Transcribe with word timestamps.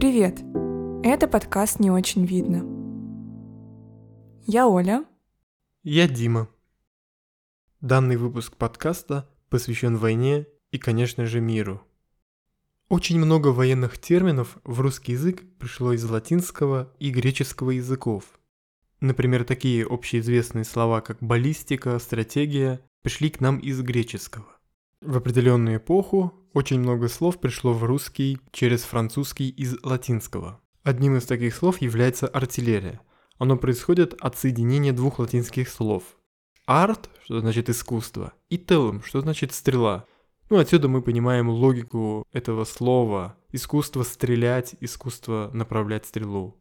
Привет! 0.00 0.40
Это 1.04 1.28
подкаст 1.28 1.78
«Не 1.78 1.90
очень 1.90 2.24
видно». 2.24 2.64
Я 4.46 4.66
Оля. 4.66 5.04
Я 5.82 6.08
Дима. 6.08 6.48
Данный 7.82 8.16
выпуск 8.16 8.56
подкаста 8.56 9.28
посвящен 9.50 9.98
войне 9.98 10.46
и, 10.70 10.78
конечно 10.78 11.26
же, 11.26 11.42
миру. 11.42 11.82
Очень 12.88 13.18
много 13.18 13.48
военных 13.48 13.98
терминов 13.98 14.56
в 14.64 14.80
русский 14.80 15.12
язык 15.12 15.44
пришло 15.58 15.92
из 15.92 16.02
латинского 16.08 16.90
и 16.98 17.10
греческого 17.10 17.72
языков. 17.72 18.40
Например, 19.00 19.44
такие 19.44 19.86
общеизвестные 19.86 20.64
слова, 20.64 21.02
как 21.02 21.18
баллистика, 21.20 21.98
стратегия, 21.98 22.80
пришли 23.02 23.28
к 23.28 23.40
нам 23.40 23.58
из 23.58 23.82
греческого. 23.82 24.59
В 25.02 25.16
определенную 25.16 25.78
эпоху 25.78 26.34
очень 26.52 26.80
много 26.80 27.08
слов 27.08 27.40
пришло 27.40 27.72
в 27.72 27.84
русский 27.84 28.38
через 28.52 28.82
французский 28.82 29.48
из 29.48 29.82
латинского. 29.82 30.60
Одним 30.82 31.16
из 31.16 31.24
таких 31.24 31.54
слов 31.54 31.80
является 31.80 32.26
артиллерия. 32.26 33.00
Оно 33.38 33.56
происходит 33.56 34.12
от 34.20 34.36
соединения 34.36 34.92
двух 34.92 35.18
латинских 35.18 35.70
слов. 35.70 36.02
Арт, 36.66 37.08
что 37.24 37.40
значит 37.40 37.70
искусство, 37.70 38.34
и 38.50 38.58
телум, 38.58 39.02
что 39.02 39.22
значит 39.22 39.52
стрела. 39.52 40.04
Ну, 40.50 40.58
отсюда 40.58 40.88
мы 40.88 41.00
понимаем 41.00 41.48
логику 41.48 42.26
этого 42.32 42.64
слова. 42.64 43.38
Искусство 43.52 44.02
стрелять, 44.02 44.76
искусство 44.80 45.50
направлять 45.54 46.04
стрелу. 46.04 46.58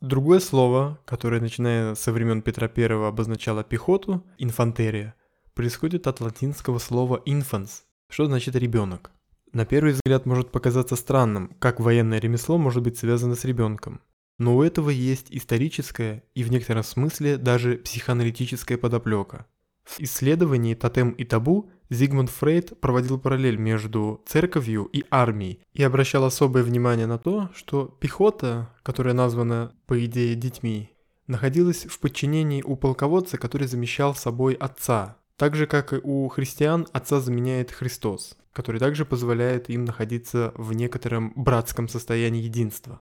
Другое 0.00 0.38
слово, 0.38 1.00
которое, 1.04 1.40
начиная 1.40 1.96
со 1.96 2.12
времен 2.12 2.42
Петра 2.42 2.70
I, 2.76 3.08
обозначало 3.08 3.64
пехоту, 3.64 4.24
инфантерия, 4.38 5.16
происходит 5.54 6.06
от 6.06 6.20
латинского 6.20 6.78
слова 6.78 7.22
infans, 7.26 7.82
что 8.08 8.26
значит 8.26 8.56
ребенок. 8.56 9.10
На 9.52 9.66
первый 9.66 9.92
взгляд 9.92 10.24
может 10.24 10.50
показаться 10.50 10.96
странным, 10.96 11.54
как 11.58 11.78
военное 11.78 12.18
ремесло 12.18 12.56
может 12.56 12.82
быть 12.82 12.98
связано 12.98 13.34
с 13.34 13.44
ребенком. 13.44 14.00
Но 14.38 14.56
у 14.56 14.62
этого 14.62 14.90
есть 14.90 15.26
историческая 15.30 16.24
и 16.34 16.42
в 16.42 16.50
некотором 16.50 16.82
смысле 16.82 17.36
даже 17.36 17.76
психоаналитическая 17.76 18.78
подоплека. 18.78 19.46
В 19.84 20.00
исследовании 20.00 20.74
«Тотем 20.74 21.10
и 21.10 21.24
табу» 21.24 21.70
Зигмунд 21.90 22.30
Фрейд 22.30 22.80
проводил 22.80 23.18
параллель 23.18 23.56
между 23.56 24.22
церковью 24.26 24.84
и 24.84 25.04
армией 25.10 25.60
и 25.74 25.82
обращал 25.82 26.24
особое 26.24 26.62
внимание 26.62 27.06
на 27.06 27.18
то, 27.18 27.50
что 27.54 27.86
пехота, 28.00 28.70
которая 28.82 29.12
названа, 29.12 29.74
по 29.86 30.02
идее, 30.02 30.34
детьми, 30.34 30.90
находилась 31.26 31.84
в 31.84 31.98
подчинении 31.98 32.62
у 32.62 32.76
полководца, 32.76 33.36
который 33.36 33.66
замещал 33.66 34.14
собой 34.14 34.54
отца, 34.54 35.18
так 35.36 35.56
же, 35.56 35.66
как 35.66 35.92
и 35.92 36.00
у 36.02 36.28
христиан, 36.28 36.86
отца 36.92 37.20
заменяет 37.20 37.70
Христос, 37.70 38.36
который 38.52 38.78
также 38.78 39.04
позволяет 39.04 39.70
им 39.70 39.84
находиться 39.84 40.52
в 40.56 40.72
некотором 40.72 41.32
братском 41.34 41.88
состоянии 41.88 42.42
единства. 42.42 43.00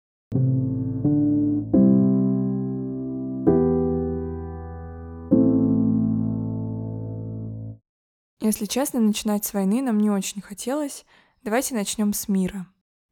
Если 8.43 8.65
честно, 8.65 8.99
начинать 8.99 9.45
с 9.45 9.53
войны 9.53 9.81
нам 9.81 9.97
не 9.97 10.09
очень 10.09 10.41
хотелось. 10.41 11.05
Давайте 11.43 11.75
начнем 11.75 12.11
с 12.11 12.27
мира. 12.27 12.67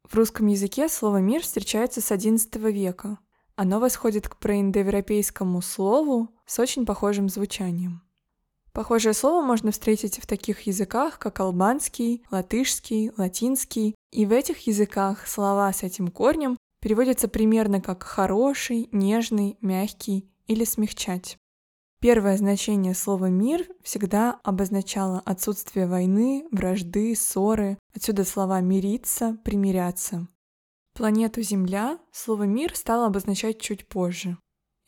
В 0.06 0.14
русском 0.14 0.46
языке 0.46 0.90
слово 0.90 1.22
«мир» 1.22 1.40
встречается 1.40 2.02
с 2.02 2.10
XI 2.10 2.70
века. 2.70 3.18
Оно 3.56 3.80
восходит 3.80 4.28
к 4.28 4.36
проиндоевропейскому 4.36 5.62
слову 5.62 6.28
с 6.44 6.58
очень 6.58 6.84
похожим 6.84 7.30
звучанием. 7.30 8.02
Похожее 8.72 9.12
слово 9.12 9.42
можно 9.42 9.70
встретить 9.70 10.18
в 10.18 10.26
таких 10.26 10.62
языках, 10.62 11.18
как 11.18 11.40
албанский, 11.40 12.24
латышский, 12.30 13.10
латинский, 13.18 13.94
и 14.10 14.24
в 14.24 14.32
этих 14.32 14.66
языках 14.66 15.26
слова 15.26 15.72
с 15.72 15.82
этим 15.82 16.08
корнем 16.08 16.56
переводятся 16.80 17.28
примерно 17.28 17.80
как 17.80 18.02
«хороший», 18.02 18.88
«нежный», 18.92 19.58
«мягкий» 19.60 20.30
или 20.46 20.64
«смягчать». 20.64 21.36
Первое 22.00 22.36
значение 22.36 22.94
слова 22.94 23.26
«мир» 23.26 23.68
всегда 23.82 24.40
обозначало 24.42 25.22
отсутствие 25.24 25.86
войны, 25.86 26.48
вражды, 26.50 27.14
ссоры. 27.14 27.78
Отсюда 27.94 28.24
слова 28.24 28.60
«мириться», 28.60 29.38
«примиряться». 29.44 30.26
Планету 30.94 31.42
Земля 31.42 31.98
слово 32.10 32.42
«мир» 32.42 32.74
стало 32.74 33.06
обозначать 33.06 33.60
чуть 33.60 33.86
позже. 33.86 34.36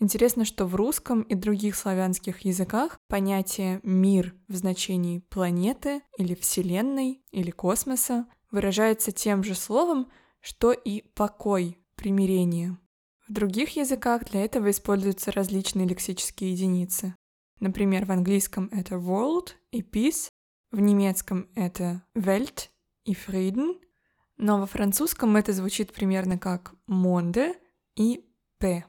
Интересно, 0.04 0.44
что 0.44 0.66
в 0.66 0.74
русском 0.74 1.22
и 1.22 1.34
других 1.34 1.74
славянских 1.74 2.40
языках 2.40 3.00
понятие 3.08 3.80
«мир» 3.82 4.34
в 4.48 4.54
значении 4.54 5.20
планеты 5.30 6.02
или 6.18 6.34
Вселенной 6.34 7.22
или 7.30 7.50
космоса 7.50 8.26
выражается 8.50 9.12
тем 9.12 9.42
же 9.42 9.54
словом, 9.54 10.10
что 10.40 10.72
и 10.72 11.00
покой, 11.14 11.78
примирение. 11.94 12.76
В 13.26 13.32
других 13.32 13.76
языках 13.76 14.26
для 14.26 14.44
этого 14.44 14.70
используются 14.70 15.32
различные 15.32 15.88
лексические 15.88 16.52
единицы. 16.52 17.14
Например, 17.60 18.04
в 18.04 18.12
английском 18.12 18.68
это 18.72 18.96
world 18.96 19.52
и 19.70 19.80
peace, 19.80 20.28
в 20.70 20.80
немецком 20.80 21.48
это 21.54 22.02
Welt 22.14 22.68
и 23.06 23.14
Frieden, 23.14 23.80
но 24.36 24.60
во 24.60 24.66
французском 24.66 25.34
это 25.36 25.54
звучит 25.54 25.94
примерно 25.94 26.38
как 26.38 26.74
monde 26.86 27.54
и 27.96 28.28
paix. 28.60 28.84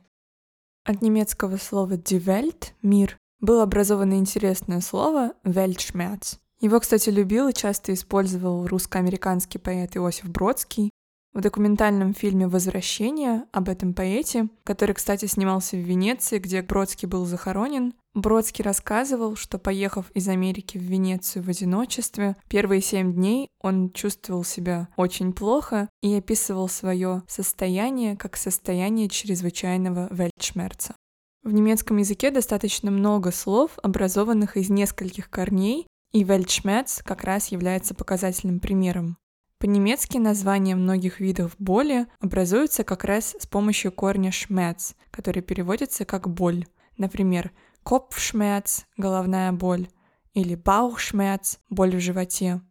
От 0.85 1.01
немецкого 1.01 1.57
слова 1.57 1.93
die 1.97 2.23
Welt— 2.23 2.73
мир 2.83 3.17
было 3.39 3.63
образовано 3.63 4.19
интересное 4.19 4.81
слово 4.81 5.33
Weltschmerz. 5.43 6.37
Его, 6.61 6.79
кстати, 6.79 7.09
любил 7.09 7.47
и 7.47 7.53
часто 7.53 7.91
использовал 7.91 8.67
русско-американский 8.67 9.57
поэт 9.57 9.97
Иосиф 9.97 10.29
Бродский. 10.29 10.91
В 11.35 11.41
документальном 11.41 12.13
фильме 12.13 12.47
«Возвращение» 12.47 13.43
об 13.51 13.67
этом 13.67 13.93
поэте, 13.93 14.47
который, 14.63 14.95
кстати, 14.95 15.25
снимался 15.25 15.75
в 15.75 15.81
Венеции, 15.81 16.39
где 16.39 16.61
Бродский 16.61 17.09
был 17.09 17.25
захоронен, 17.25 17.93
Бродский 18.13 18.63
рассказывал, 18.63 19.35
что, 19.35 19.59
поехав 19.59 20.09
из 20.11 20.29
Америки 20.29 20.77
в 20.77 20.83
Венецию 20.83 21.43
в 21.43 21.49
одиночестве, 21.49 22.37
первые 22.47 22.79
семь 22.79 23.13
дней 23.13 23.49
он 23.59 23.91
чувствовал 23.91 24.45
себя 24.45 24.87
очень 24.95 25.33
плохо 25.33 25.89
и 26.01 26.13
описывал 26.13 26.69
свое 26.69 27.23
состояние 27.27 28.15
как 28.15 28.37
состояние 28.37 29.09
чрезвычайного 29.09 30.07
вельтшмерца. 30.11 30.95
В 31.43 31.51
немецком 31.51 31.97
языке 31.97 32.31
достаточно 32.31 32.91
много 32.91 33.31
слов, 33.31 33.71
образованных 33.83 34.55
из 34.55 34.69
нескольких 34.69 35.29
корней, 35.29 35.85
и 36.13 36.23
вельтшмерц 36.23 37.03
как 37.03 37.25
раз 37.25 37.49
является 37.49 37.93
показательным 37.93 38.61
примером. 38.61 39.17
По-немецки 39.59 40.17
названия 40.17 40.75
многих 40.75 41.19
видов 41.19 41.55
боли 41.59 42.07
образуются 42.19 42.83
как 42.83 43.03
раз 43.03 43.35
с 43.39 43.47
помощью 43.47 43.91
корня 43.91 44.31
«шмец», 44.31 44.95
который 45.11 45.41
переводится 45.41 46.05
как 46.05 46.29
«боль». 46.29 46.65
Например, 46.97 47.51
Kopfschmerz– 47.83 48.83
головная 48.97 49.51
боль, 49.51 49.87
или 50.33 50.55
Bauchschmerz– 50.55 51.59
боль 51.69 51.95
в 51.95 51.99
животе. 51.99 52.61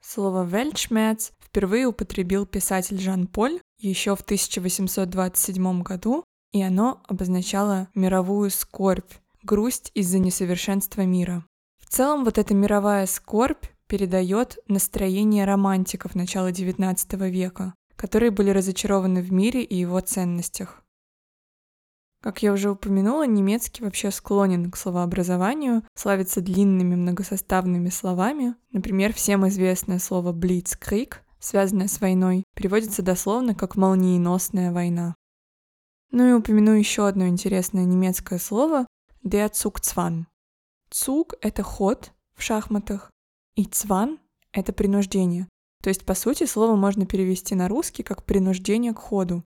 Слово 0.00 0.44
Weltschmerz 0.44 1.32
впервые 1.40 1.86
употребил 1.86 2.44
писатель 2.46 3.00
Жан-Поль 3.00 3.60
еще 3.78 4.16
в 4.16 4.20
1827 4.20 5.82
году, 5.82 6.24
и 6.50 6.62
оно 6.62 7.02
обозначало 7.06 7.88
мировую 7.94 8.50
скорбь, 8.50 9.12
грусть 9.42 9.90
из-за 9.94 10.18
несовершенства 10.18 11.02
мира. 11.02 11.44
В 11.78 11.86
целом 11.86 12.24
вот 12.24 12.38
эта 12.38 12.54
мировая 12.54 13.06
скорбь 13.06 13.64
передает 13.92 14.58
настроение 14.68 15.44
романтиков 15.44 16.14
начала 16.14 16.50
XIX 16.50 17.28
века, 17.28 17.74
которые 17.94 18.30
были 18.30 18.48
разочарованы 18.48 19.20
в 19.20 19.30
мире 19.30 19.62
и 19.62 19.76
его 19.76 20.00
ценностях. 20.00 20.82
Как 22.22 22.42
я 22.42 22.54
уже 22.54 22.70
упомянула, 22.70 23.26
немецкий 23.26 23.84
вообще 23.84 24.10
склонен 24.10 24.70
к 24.70 24.78
словообразованию, 24.78 25.82
славится 25.94 26.40
длинными 26.40 26.94
многосоставными 26.94 27.90
словами. 27.90 28.54
Например, 28.70 29.12
всем 29.12 29.46
известное 29.48 29.98
слово 29.98 30.32
«blitzkrieg», 30.32 31.16
связанное 31.38 31.88
с 31.88 32.00
войной, 32.00 32.44
переводится 32.56 33.02
дословно 33.02 33.54
как 33.54 33.76
«молниеносная 33.76 34.72
война». 34.72 35.16
Ну 36.12 36.30
и 36.30 36.32
упомяну 36.32 36.72
еще 36.72 37.06
одно 37.06 37.28
интересное 37.28 37.84
немецкое 37.84 38.38
слово 38.38 38.86
«der 39.22 39.52
Zugzwang». 39.52 40.24
Это 41.42 41.62
ход 41.62 42.12
в 42.34 42.42
шахматах, 42.42 43.11
и 43.56 43.64
цван— 43.64 44.18
это 44.52 44.72
принуждение. 44.72 45.48
То 45.82 45.88
есть, 45.88 46.04
по 46.04 46.14
сути, 46.14 46.44
слово 46.46 46.76
можно 46.76 47.06
перевести 47.06 47.54
на 47.54 47.68
русский 47.68 48.02
как 48.02 48.24
«принуждение 48.24 48.94
к 48.94 48.98
ходу». 48.98 49.44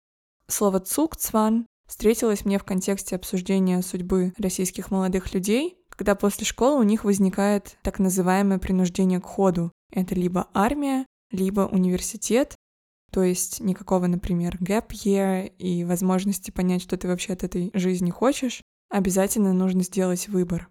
Слово 0.49 0.81
«цугцван» 0.81 1.67
встретилась 1.87 2.45
мне 2.45 2.59
в 2.59 2.65
контексте 2.65 3.17
обсуждения 3.17 3.81
судьбы 3.83 4.33
российских 4.39 4.91
молодых 4.91 5.33
людей, 5.33 5.77
когда 5.89 6.15
после 6.15 6.45
школы 6.45 6.81
у 6.81 6.83
них 6.83 7.05
возникает 7.05 7.77
так 7.83 7.99
называемое 7.99 8.59
принуждение 8.59 9.21
к 9.21 9.27
ходу. 9.27 9.71
Это 9.93 10.15
либо 10.15 10.49
армия, 10.53 11.07
либо 11.31 11.63
университет, 11.63 12.57
то 13.13 13.23
есть 13.23 13.61
никакого, 13.61 14.07
например, 14.09 14.57
gap 14.61 14.89
year 14.89 15.47
и 15.59 15.85
возможности 15.85 16.51
понять, 16.51 16.83
что 16.83 16.97
ты 16.97 17.07
вообще 17.07 17.35
от 17.35 17.45
этой 17.45 17.71
жизни 17.73 18.11
хочешь, 18.11 18.61
обязательно 18.91 19.53
нужно 19.53 19.83
сделать 19.85 20.27
выбор. 20.27 20.69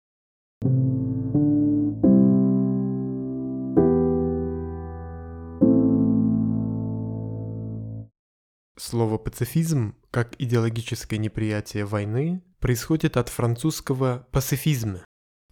Слово 8.77 9.17
«пацифизм» 9.17 9.95
как 10.09 10.39
идеологическое 10.39 11.19
неприятие 11.19 11.85
войны 11.85 12.43
происходит 12.59 13.17
от 13.17 13.29
французского 13.29 14.27
«пацифизм», 14.31 14.97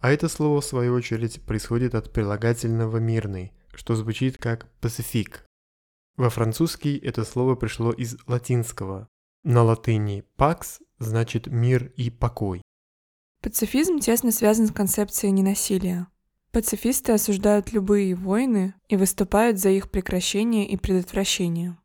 а 0.00 0.10
это 0.10 0.28
слово, 0.28 0.60
в 0.60 0.64
свою 0.64 0.94
очередь, 0.94 1.40
происходит 1.42 1.94
от 1.94 2.12
прилагательного 2.12 2.96
«мирный», 2.96 3.52
что 3.72 3.94
звучит 3.94 4.38
как 4.38 4.68
«пацифик». 4.80 5.46
Во 6.16 6.28
французский 6.28 6.98
это 6.98 7.24
слово 7.24 7.54
пришло 7.54 7.92
из 7.92 8.16
латинского. 8.26 9.08
На 9.44 9.62
латыни 9.62 10.24
«pax» 10.36 10.80
значит 10.98 11.46
«мир» 11.46 11.92
и 11.96 12.10
«покой». 12.10 12.62
Пацифизм 13.42 14.00
тесно 14.00 14.32
связан 14.32 14.66
с 14.66 14.72
концепцией 14.72 15.30
ненасилия. 15.30 16.08
Пацифисты 16.50 17.12
осуждают 17.12 17.72
любые 17.72 18.16
войны 18.16 18.74
и 18.88 18.96
выступают 18.96 19.58
за 19.58 19.70
их 19.70 19.90
прекращение 19.90 20.68
и 20.68 20.76
предотвращение. 20.76 21.78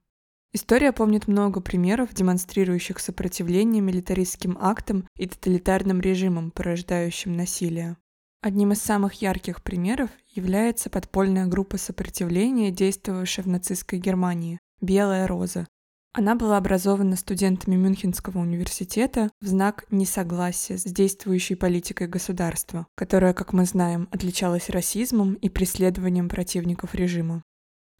История 0.53 0.91
помнит 0.91 1.27
много 1.27 1.59
примеров, 1.61 2.13
демонстрирующих 2.13 2.99
сопротивление 2.99 3.81
милитаристским 3.81 4.57
актам 4.59 5.07
и 5.15 5.27
тоталитарным 5.27 5.99
режимам, 5.99 6.51
порождающим 6.51 7.35
насилие. 7.35 7.97
Одним 8.41 8.71
из 8.71 8.81
самых 8.81 9.21
ярких 9.21 9.61
примеров 9.61 10.09
является 10.29 10.89
подпольная 10.89 11.47
группа 11.47 11.77
сопротивления, 11.77 12.71
действовавшая 12.71 13.43
в 13.43 13.49
нацистской 13.49 13.99
Германии– 13.99 14.59
«Белая 14.81 15.27
роза». 15.27 15.67
Она 16.13 16.33
была 16.33 16.57
образована 16.57 17.15
студентами 17.15 17.75
Мюнхенского 17.75 18.39
университета 18.39 19.29
в 19.41 19.47
знак 19.47 19.85
несогласия 19.91 20.77
с 20.77 20.83
действующей 20.83 21.55
политикой 21.55 22.07
государства, 22.07 22.87
которая, 22.95 23.33
как 23.33 23.53
мы 23.53 23.65
знаем, 23.65 24.07
отличалась 24.11 24.69
расизмом 24.69 25.33
и 25.35 25.49
преследованием 25.49 26.29
противников 26.29 26.95
режима. 26.95 27.43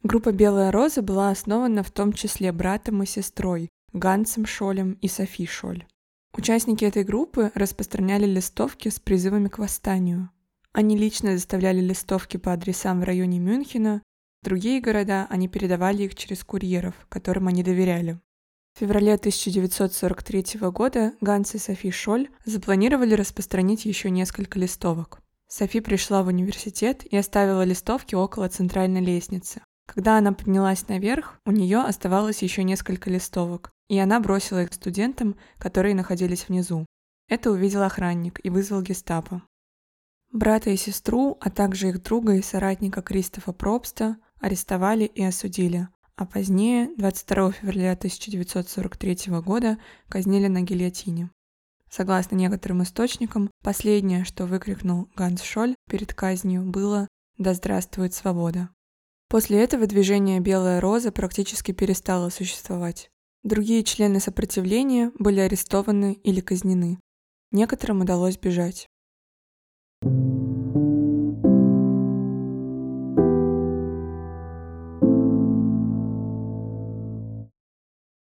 Группа 0.04 0.32
«Белая 0.32 0.72
роза» 0.72 1.02
была 1.02 1.32
основана 1.32 1.82
в 1.84 1.92
том 1.92 2.14
числе 2.14 2.52
братом 2.52 3.02
и 3.02 3.06
сестрой 3.06 3.70
Гансом 3.94 4.46
Шолем 4.46 4.94
и 5.02 5.08
Софи 5.08 5.46
Шоль. 5.48 5.86
Участники 6.34 6.86
этой 6.86 7.04
группы 7.04 7.52
распространяли 7.56 8.26
листовки 8.26 8.90
с 8.90 9.00
призывами 9.00 9.48
к 9.48 9.58
восстанию. 9.58 10.30
Они 10.72 10.96
лично 10.96 11.34
доставляли 11.34 11.82
листовки 11.82 12.38
по 12.38 12.54
адресам 12.54 13.02
в 13.02 13.06
районе 13.06 13.40
Мюнхена, 13.40 14.04
в 14.44 14.46
другие 14.46 14.80
города 14.82 15.26
они 15.32 15.48
передавали 15.48 16.04
их 16.04 16.16
через 16.16 16.44
курьеров, 16.44 16.94
которым 17.10 17.48
они 17.48 17.64
доверяли. 17.64 18.20
В 18.76 18.80
феврале 18.80 19.16
1943 19.16 20.60
года 20.70 21.14
Ганс 21.22 21.56
и 21.56 21.58
Софи 21.58 21.90
Шоль 21.90 22.30
запланировали 22.46 23.16
распространить 23.16 23.86
еще 23.86 24.12
несколько 24.12 24.60
листовок. 24.60 25.20
Софи 25.48 25.80
пришла 25.80 26.22
в 26.22 26.28
университет 26.28 27.04
и 27.04 27.18
оставила 27.18 27.64
листовки 27.64 28.14
около 28.14 28.48
центральной 28.48 29.02
лестницы. 29.02 29.64
Когда 29.88 30.18
она 30.18 30.34
поднялась 30.34 30.88
наверх, 30.90 31.40
у 31.46 31.52
нее 31.52 31.80
оставалось 31.80 32.44
еще 32.44 32.64
несколько 32.64 33.10
листовок, 33.10 33.72
и 33.88 33.98
она 33.98 34.20
бросила 34.20 34.62
их 34.64 34.74
студентам, 34.74 35.38
которые 35.58 35.96
находились 35.96 36.48
внизу. 36.48 36.86
Это 37.30 37.52
увидел 37.52 37.82
охранник 37.82 38.40
и 38.44 38.50
вызвал 38.50 38.82
гестапо. 38.82 39.42
Брата 40.32 40.70
и 40.70 40.76
сестру, 40.76 41.38
а 41.40 41.50
также 41.50 41.90
их 41.90 42.04
друга 42.04 42.36
и 42.36 42.42
соратника 42.42 43.02
Кристофа 43.02 43.54
Пробста 43.54 44.18
арестовали 44.42 45.06
и 45.06 45.24
осудили, 45.24 45.88
а 46.18 46.26
позднее, 46.26 46.90
22 46.98 47.54
февраля 47.54 47.94
1943 47.94 49.40
года, 49.42 49.78
казнили 50.10 50.48
на 50.48 50.62
гильотине. 50.62 51.32
Согласно 51.90 52.36
некоторым 52.36 52.84
источникам, 52.84 53.50
последнее, 53.64 54.26
что 54.26 54.46
выкрикнул 54.46 55.10
Ганс 55.16 55.42
Шоль 55.42 55.76
перед 55.90 56.14
казнью, 56.14 56.64
было 56.64 57.08
«Да 57.38 57.54
здравствует 57.54 58.14
свобода!». 58.14 58.70
После 59.30 59.62
этого 59.62 59.88
движение 59.88 60.40
«Белая 60.40 60.80
роза» 60.80 61.12
практически 61.12 61.74
перестало 61.74 62.30
существовать. 62.30 63.10
Другие 63.44 63.84
члены 63.84 64.22
сопротивления 64.22 65.12
были 65.20 65.42
арестованы 65.42 66.14
или 66.24 66.40
казнены. 66.40 66.98
Некоторым 67.52 68.02
удалось 68.02 68.38
бежать. 68.38 68.88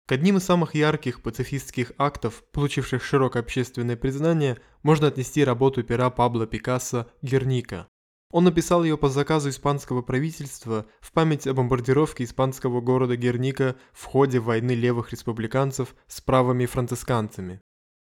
К 0.08 0.12
одним 0.12 0.38
из 0.38 0.44
самых 0.44 0.74
ярких 0.74 1.22
пацифистских 1.22 1.92
актов, 2.00 2.44
получивших 2.52 3.04
широкое 3.04 3.44
общественное 3.44 3.96
признание, 3.96 4.58
можно 4.82 5.06
отнести 5.06 5.44
работу 5.44 5.84
пера 5.84 6.10
Пабло 6.10 6.48
Пикассо 6.48 7.12
«Герника». 7.22 7.88
Он 8.32 8.44
написал 8.44 8.84
ее 8.84 8.96
по 8.96 9.10
заказу 9.10 9.50
испанского 9.50 10.04
правительства 10.04 10.86
в 11.00 11.12
память 11.12 11.48
о 11.48 11.54
бомбардировке 11.54 12.24
испанского 12.24 12.80
города 12.80 13.16
Герника 13.16 13.76
в 13.92 14.06
ходе 14.06 14.40
войны 14.40 14.72
левых 14.74 15.12
республиканцев 15.12 15.96
с 16.08 16.22
правыми 16.22 16.68
францисканцами. 16.68 17.60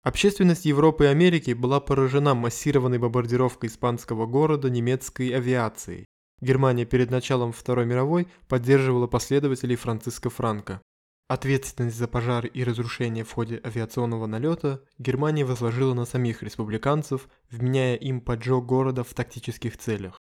Общественность 0.02 0.66
Европы 0.66 1.04
и 1.04 1.08
Америки 1.08 1.52
была 1.52 1.80
поражена 1.80 2.34
массированной 2.34 2.98
бомбардировкой 2.98 3.70
испанского 3.70 4.26
города 4.26 4.68
немецкой 4.68 5.30
авиацией. 5.30 6.04
Германия 6.40 6.84
перед 6.84 7.10
началом 7.10 7.52
Второй 7.52 7.86
мировой 7.86 8.28
поддерживала 8.48 9.06
последователей 9.06 9.76
Франциско 9.76 10.28
Франко. 10.28 10.82
Ответственность 11.30 11.96
за 11.96 12.08
пожар 12.08 12.44
и 12.46 12.64
разрушение 12.64 13.22
в 13.22 13.30
ходе 13.30 13.60
авиационного 13.64 14.26
налета 14.26 14.82
Германия 14.98 15.44
возложила 15.44 15.94
на 15.94 16.04
самих 16.04 16.42
республиканцев, 16.42 17.28
вменяя 17.48 17.94
им 17.94 18.20
поджог 18.20 18.66
города 18.66 19.04
в 19.04 19.14
тактических 19.14 19.76
целях. 19.76 20.18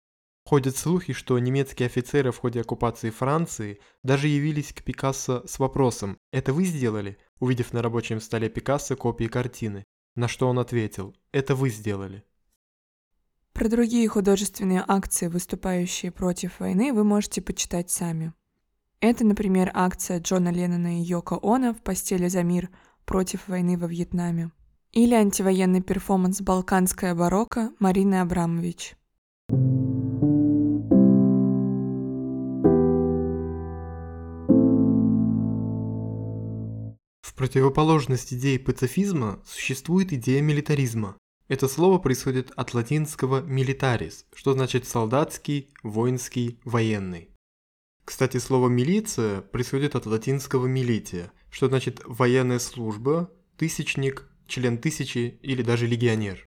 Ходят 0.47 0.79
слухи, 0.79 1.12
что 1.12 1.39
немецкие 1.39 1.89
офицеры 1.89 2.33
в 2.33 2.39
ходе 2.39 2.62
оккупации 2.62 3.11
Франции 3.11 3.81
даже 4.03 4.29
явились 4.29 4.73
к 4.73 4.83
Пикассо 4.83 5.47
с 5.47 5.59
вопросом 5.59 6.17
«Это 6.33 6.55
вы 6.55 6.65
сделали?», 6.65 7.19
увидев 7.39 7.75
на 7.75 7.83
рабочем 7.83 8.19
столе 8.19 8.49
Пикассо 8.49 8.97
копии 8.97 9.27
картины, 9.27 9.85
на 10.17 10.27
что 10.27 10.49
он 10.49 10.59
ответил 10.59 11.15
«Это 11.33 11.55
вы 11.55 11.69
сделали». 11.69 12.25
Про 13.53 13.69
другие 13.69 14.09
художественные 14.09 14.83
акции, 14.89 15.27
выступающие 15.27 16.11
против 16.11 16.61
войны, 16.61 16.95
вы 16.95 17.05
можете 17.05 17.43
почитать 17.43 17.91
сами. 17.91 18.33
Это, 19.06 19.23
например, 19.23 19.71
акция 19.75 20.19
Джона 20.19 20.51
Леннона 20.51 20.99
и 20.99 21.03
Йоко 21.03 21.39
Оно 21.43 21.75
в 21.75 21.83
«Постели 21.83 22.29
за 22.29 22.43
мир» 22.43 22.71
против 23.05 23.49
войны 23.49 23.77
во 23.77 23.87
Вьетнаме. 23.87 24.51
Или 24.93 25.12
антивоенный 25.12 25.83
перформанс 25.83 26.41
«Балканская 26.41 27.15
барокко» 27.15 27.71
Марины 27.79 28.15
Абрамович. 28.23 28.97
В 37.21 37.35
противоположность 37.35 38.33
идее 38.33 38.59
пацифизма 38.59 39.43
существует 39.45 40.14
идея 40.14 40.40
милитаризма. 40.40 41.19
Это 41.49 41.69
слово 41.69 41.99
происходит 41.99 42.52
от 42.57 42.73
латинского 42.73 43.43
«militaris», 43.43 44.25
что 44.35 44.55
значит 44.55 44.88
«солдатский», 44.88 45.75
«воинский», 45.83 46.59
«военный». 46.64 47.34
Кстати, 48.04 48.37
слово 48.37 48.68
«милиция» 48.68 49.40
происходит 49.40 49.94
от 49.96 50.04
латинского 50.04 50.66
«милития», 50.66 51.32
что 51.50 51.68
значит 51.68 52.02
«военная 52.04 52.58
служба», 52.58 53.30
«тысячник», 53.56 54.28
«член 54.46 54.76
тысячи» 54.78 55.38
или 55.42 55.62
даже 55.62 55.87
«легионер». 55.87 56.46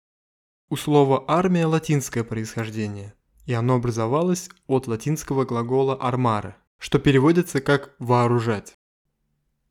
У 0.69 0.77
слова 0.77 1.25
«армия» 1.29 1.67
латинское 1.67 2.25
происхождение, 2.25 3.15
и 3.47 3.53
оно 3.53 3.77
образовалось 3.77 4.49
от 4.67 4.89
латинского 4.89 5.45
глагола 5.45 5.95
«армаре», 5.95 6.57
что 6.79 6.99
переводится 6.99 7.61
как 7.61 7.95
«вооружать». 8.01 8.75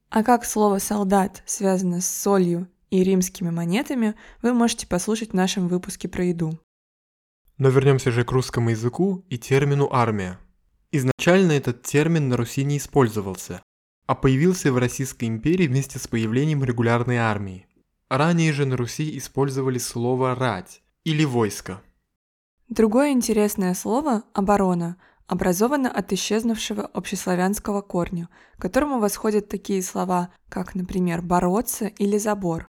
А 0.10 0.24
как 0.24 0.46
слово 0.46 0.80
«солдат» 0.80 1.44
связано 1.46 2.00
с 2.00 2.08
солью 2.08 2.70
и 2.92 3.04
римскими 3.04 3.50
монетами, 3.50 4.16
вы 4.42 4.54
можете 4.54 4.88
послушать 4.88 5.32
в 5.32 5.34
нашем 5.34 5.68
выпуске 5.68 6.08
про 6.08 6.24
еду. 6.24 6.60
Но 7.58 7.70
вернемся 7.70 8.12
же 8.12 8.24
к 8.24 8.32
русскому 8.32 8.70
языку 8.70 9.26
и 9.30 9.38
термину 9.38 9.90
«армия». 9.92 10.40
Изначально 10.96 11.54
этот 11.54 11.82
термин 11.82 12.30
на 12.30 12.38
Руси 12.38 12.64
не 12.64 12.78
использовался, 12.78 13.64
а 14.06 14.14
появился 14.14 14.72
в 14.72 14.78
Российской 14.78 15.26
империи 15.26 15.66
вместе 15.66 15.98
с 15.98 16.08
появлением 16.08 16.64
регулярной 16.64 17.18
армии. 17.18 17.66
Ранее 18.10 18.54
же 18.54 18.68
на 18.68 18.78
Руси 18.78 19.18
использовали 19.18 19.80
слово 19.80 20.36
«рать» 20.36 20.84
или 21.04 21.26
«войско». 21.26 21.82
Другое 22.70 23.10
интересное 23.10 23.74
слово 23.74 24.22
«оборона» 24.34 24.98
образовано 25.26 25.90
от 25.90 26.14
исчезнувшего 26.14 26.86
общеславянского 26.86 27.82
корня, 27.82 28.30
к 28.60 28.62
которому 28.62 29.00
восходят 29.00 29.50
такие 29.50 29.82
слова, 29.82 30.30
как, 30.48 30.76
например, 30.76 31.24
«бороться» 31.24 31.88
или 31.88 32.20
«забор». 32.20 32.68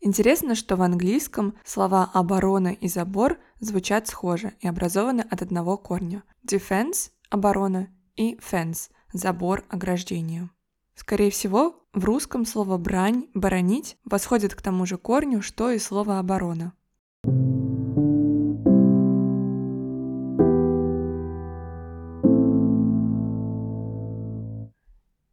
Интересно, 0.00 0.54
что 0.54 0.76
в 0.76 0.82
английском 0.82 1.56
слова 1.64 2.08
«оборона» 2.14 2.68
и 2.68 2.86
«забор» 2.86 3.38
звучат 3.58 4.06
схоже 4.06 4.52
и 4.60 4.68
образованы 4.68 5.22
от 5.22 5.42
одного 5.42 5.76
корня. 5.76 6.22
Defense 6.46 7.10
оборона, 7.34 7.88
и 8.16 8.36
fence– 8.36 8.90
забор, 9.12 9.64
ограждение. 9.68 10.50
Скорее 10.94 11.30
всего, 11.30 11.84
в 11.92 12.04
русском 12.04 12.46
слово 12.46 12.78
«брань», 12.78 13.28
«боронить» 13.34 13.96
восходит 14.04 14.54
к 14.54 14.62
тому 14.62 14.86
же 14.86 14.96
корню, 14.96 15.42
что 15.42 15.70
и 15.70 15.78
слово 15.78 16.18
«оборона». 16.18 16.72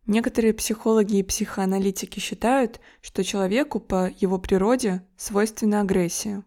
Некоторые 0.07 0.53
психологи 0.53 1.19
и 1.19 1.23
психоаналитики 1.23 2.19
считают, 2.19 2.81
что 3.01 3.23
человеку 3.23 3.79
по 3.79 4.09
его 4.09 4.39
природе 4.39 5.07
свойственна 5.15 5.81
агрессия. 5.81 6.43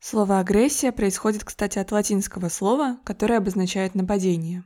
Слово 0.00 0.38
«агрессия» 0.38 0.92
происходит, 0.92 1.44
кстати, 1.44 1.78
от 1.78 1.92
латинского 1.92 2.48
слова, 2.48 2.98
которое 3.04 3.38
обозначает 3.38 3.94
нападение. 3.94 4.64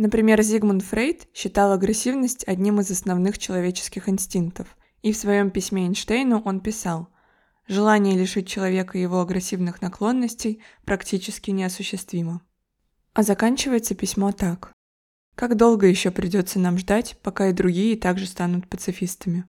Например, 0.00 0.40
Зигмунд 0.40 0.82
Фрейд 0.82 1.28
считал 1.34 1.72
агрессивность 1.72 2.48
одним 2.48 2.80
из 2.80 2.90
основных 2.90 3.36
человеческих 3.36 4.08
инстинктов, 4.08 4.78
и 5.02 5.12
в 5.12 5.16
своем 5.18 5.50
письме 5.50 5.82
Эйнштейну 5.82 6.40
он 6.42 6.60
писал 6.60 7.10
«Желание 7.68 8.16
лишить 8.16 8.48
человека 8.48 8.96
его 8.96 9.20
агрессивных 9.20 9.82
наклонностей 9.82 10.62
практически 10.86 11.50
неосуществимо». 11.50 12.40
А 13.12 13.22
заканчивается 13.22 13.94
письмо 13.94 14.32
так. 14.32 14.72
Как 15.34 15.54
долго 15.54 15.86
еще 15.86 16.10
придется 16.10 16.58
нам 16.58 16.78
ждать, 16.78 17.18
пока 17.22 17.48
и 17.48 17.52
другие 17.52 17.94
также 17.98 18.24
станут 18.24 18.70
пацифистами? 18.70 19.44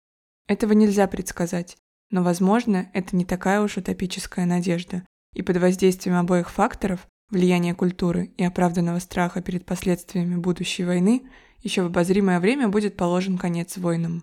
Этого 0.48 0.74
нельзя 0.74 1.08
предсказать, 1.08 1.77
но, 2.10 2.24
возможно, 2.24 2.91
это 2.93 3.15
не 3.15 3.24
такая 3.24 3.62
уж 3.62 3.77
утопическая 3.77 4.46
надежда, 4.46 5.05
и 5.34 5.43
под 5.43 5.55
воздействием 5.55 6.17
обоих 6.17 6.51
факторов, 6.51 7.08
влияния 7.31 7.73
культуры 7.73 8.31
и 8.38 8.43
оправданного 8.43 9.00
страха 9.00 9.41
перед 9.41 9.65
последствиями 9.65 10.35
будущей 10.35 10.83
войны, 10.83 11.23
еще 11.61 11.81
в 11.81 11.88
обозримое 11.88 12.39
время 12.39 12.67
будет 12.67 12.97
положен 12.97 13.38
конец 13.38 13.77
войнам. 13.77 14.21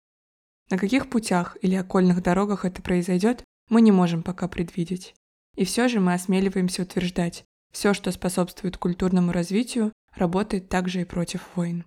На 0.71 0.79
каких 0.79 1.09
путях 1.09 1.57
или 1.63 1.75
окольных 1.75 2.23
дорогах 2.23 2.65
это 2.65 2.83
произойдет, 2.83 3.43
мы 3.71 3.81
не 3.81 3.91
можем 3.91 4.23
пока 4.23 4.49
предвидеть. 4.49 5.15
И 5.57 5.65
все 5.65 5.89
же 5.89 5.99
мы 5.99 6.15
осмеливаемся 6.15 6.83
утверждать, 6.83 7.45
все, 7.73 7.95
что 7.95 8.13
способствует 8.13 8.77
культурному 8.77 9.33
развитию, 9.33 9.93
работает 10.15 10.69
также 10.69 11.03
и 11.03 11.05
против 11.05 11.43
войн. 11.55 11.85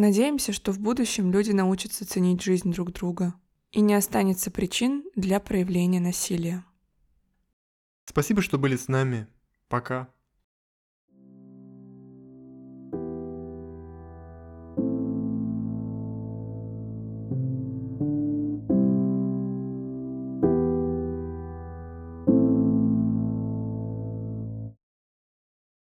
Надеемся, 0.00 0.54
что 0.54 0.72
в 0.72 0.78
будущем 0.78 1.30
люди 1.30 1.50
научатся 1.50 2.06
ценить 2.06 2.40
жизнь 2.40 2.72
друг 2.72 2.90
друга 2.90 3.34
и 3.70 3.82
не 3.82 3.92
останется 3.92 4.50
причин 4.50 5.04
для 5.14 5.40
проявления 5.40 6.00
насилия. 6.00 6.64
Спасибо, 8.06 8.40
что 8.40 8.56
были 8.56 8.78
с 8.78 8.88
нами. 8.88 9.26
Пока. 9.68 10.08